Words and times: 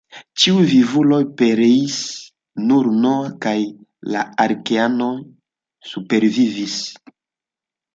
Ĉiuj 0.43 0.61
vivuloj 0.69 1.19
pereis, 1.41 1.99
nur 2.71 2.91
Noa 3.05 3.29
kaj 3.47 3.55
la 4.17 4.27
arkeanoj 4.49 5.15
supervivis. 5.95 6.85